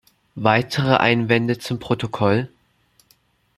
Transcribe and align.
Weitere 0.33 0.95
Einwände 0.97 1.59
zum 1.59 1.77
Protokoll? 1.77 2.49